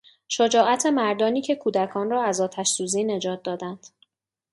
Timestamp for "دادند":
3.43-3.87